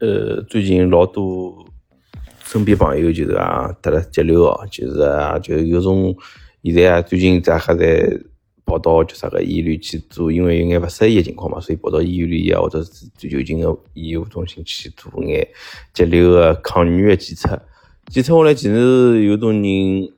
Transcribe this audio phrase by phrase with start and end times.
[0.00, 1.66] 呃，最近老多
[2.44, 6.14] 身边朋友就是啊得了肌瘤哦，就是啊，就有种
[6.62, 8.08] 现在啊，最近在还在
[8.64, 15.48] 跑到叫啥个医院去做，因为有眼勿适意的情况嘛，所以跑到医院里啊，或者是最就近的医务中心去做眼
[15.92, 17.60] 肌瘤的抗原的检测。
[18.06, 20.08] 检测下来，其实有种人，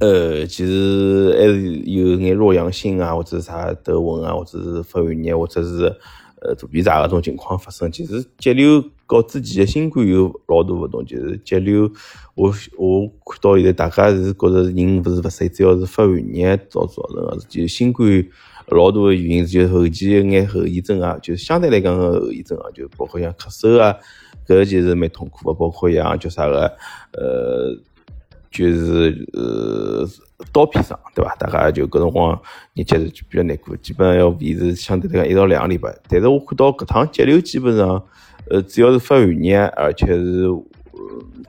[0.00, 5.94] 呃，其实还是有眼弱阳性啊，或者啥头昏啊，或者是发寒热，或者是。
[6.40, 11.04] 呃，肚皮胀搿种情况发生，其实肌瘤和之前的新冠有老大勿同。
[11.04, 11.90] 就是肌瘤，
[12.34, 17.38] 我我看到现在大家是觉着人勿是勿适，主要是发寒热造造成的。
[17.48, 18.24] 就新冠
[18.68, 23.96] 老大的原因就后期一眼后遗症啊，就是相对来讲个后遗症啊，就包括像咳嗽啊，
[24.46, 25.58] 搿其实蛮痛苦的。
[25.58, 26.72] 包括像叫啥个，
[27.12, 27.76] 呃，
[28.50, 30.08] 就是呃。
[30.58, 31.36] 刀片上，对伐？
[31.36, 32.36] 大家就搿辰光
[32.74, 35.96] 日脚是比较难过，基本上要维持相对来讲一到两个礼拜。
[36.08, 38.02] 但是我看到搿趟肌瘤基本上，
[38.50, 40.48] 呃，主要是发寒热，而且是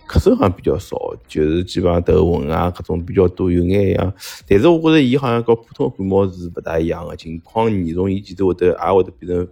[0.08, 0.96] 咳嗽好像比较少，
[1.28, 4.14] 就是基本上头昏啊，搿种比较多，有眼样。
[4.48, 9.48] 但是我觉着伊好像跟普通感冒是勿大一样的，情况严重，伊其实会得也会得变成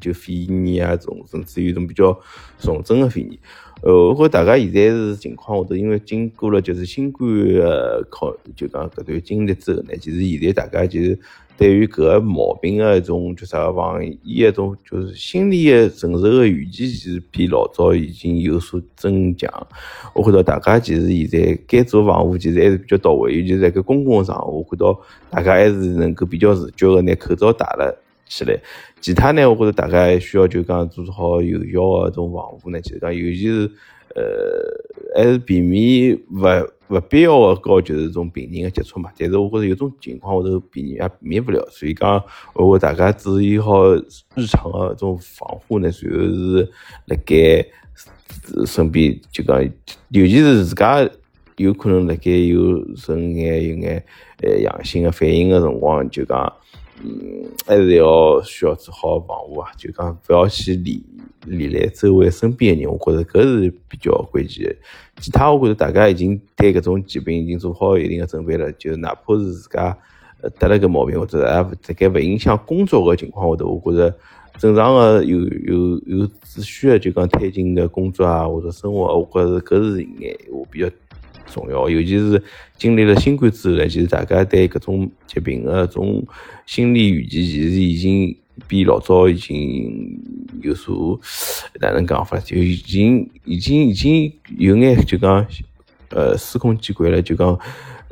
[0.00, 2.18] 就肺炎啊，种甚至于一种比较
[2.58, 3.38] 重症的肺炎。
[3.80, 11.16] 呃，我觉大家现在是情况下头，因为经过了就是新冠呃考，就讲搿段经历之后呢，其实现在大家就是
[11.56, 19.48] 对于搿个毛病的一种叫啥防疫一种就是心理的承受的预期，其实比老早已经有所增强。
[20.12, 25.00] 我看到大家其实现在该做防护其实还是比较到位，尤其是在搿公共场合，我看到
[25.30, 27.96] 大家还是能够比较自觉的拿口罩戴了。
[28.28, 28.60] 起来，
[29.00, 29.48] 其他呢？
[29.48, 32.80] 我觉着大家需要就讲做好有效的这种防护呢。
[32.80, 33.70] 其实讲，尤其是
[34.14, 34.22] 呃，
[35.16, 39.10] 还是避免勿勿必要的高就是种病人的接触嘛。
[39.18, 42.22] 但是我觉着有种情况下头避免也避免不了，所以讲，
[42.54, 43.94] 我大家注意好
[44.34, 46.68] 日常的这种防护呢，随后是
[47.06, 47.66] 辣盖
[48.66, 49.62] 身边就讲，
[50.08, 51.08] 尤其是自家
[51.56, 54.04] 有可能辣盖有剩眼有眼
[54.42, 56.52] 呃阳性的反应的辰光，就讲。
[57.02, 61.00] 嗯，还是要需要做好防护啊，就讲不要去连
[61.46, 64.76] 连累周围身边的人，我觉着搿是比较关键的。
[65.20, 69.96] 其他我觉着大家已经对搿种疾病已经做好一定的准备了，就哪怕是自家
[70.58, 74.14] 得了个毛病，或者也在勿影响工作的情况下头，我觉着
[74.58, 80.88] 正常的有有有秩序的就讲推进的工作啊或者生活，我觉着搿是眼我比较。
[81.52, 82.42] 重要，尤其是
[82.76, 86.26] 经历了新冠之后呢，其实大家对搿种疾病的种
[86.66, 88.36] 心理预期，其实已经
[88.66, 90.18] 比老早已经
[90.62, 91.18] 有所
[91.80, 95.46] 哪能讲法，就已经已经已经有眼就讲
[96.10, 97.48] 呃司空见惯了，就讲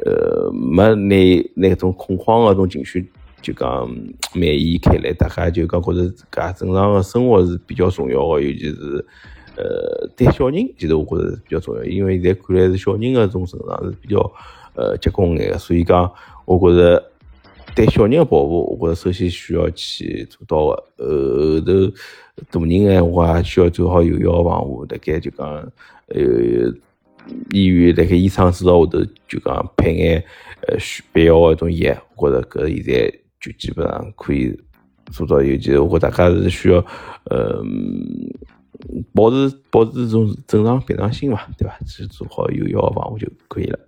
[0.04, 3.06] 呃没拿那种恐慌的种情绪
[3.42, 3.88] 就讲
[4.34, 9.06] 蔓延开来，大家就讲觉着自家正常的生活是比较重要的，尤其是。
[9.56, 14.19] 呃，对小人其实我觉着是比较重要，因为现在看来是小人的种成长是比较
[14.75, 16.12] 呃结棍眼个，所以讲
[16.44, 17.03] 我觉着
[17.75, 20.77] 对小人的保护，我觉着首先需要去做到
[21.65, 21.93] 的。
[22.37, 25.49] 后头大人闲话需要做好有效防护，大概就讲
[26.09, 26.21] 呃
[27.50, 30.25] 医院辣盖医生指导下头就讲配眼
[30.69, 34.55] 呃需必要的种药，我觉着搿现在就基本上可以
[35.11, 35.41] 做到。
[35.41, 36.84] 尤其是我觉大家是需要
[37.31, 37.65] 呃。
[39.12, 41.78] 保持保持这种正常平常心嘛，对吧？
[41.86, 43.78] 去做好有效的防护就可以了。